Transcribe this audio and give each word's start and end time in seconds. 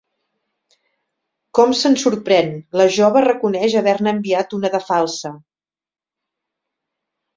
Com 1.59 1.75
se'n 1.81 1.97
sorprèn, 2.03 2.49
la 2.81 2.87
jove 2.97 3.23
reconeix 3.27 3.75
haver-ne 3.83 4.15
enviat 4.15 4.57
una 4.59 4.73
de 4.77 4.81
falsa. 4.87 5.37